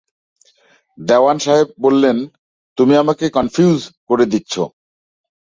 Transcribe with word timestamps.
দেওয়ান 0.97 1.37
সাহেব 1.37 1.67
বললেন, 1.79 2.17
তুমি 2.77 2.93
আমাকে 2.97 3.25
কনফিউজ 3.29 3.79
করে 4.09 4.25
দিচ্ছ। 4.25 4.53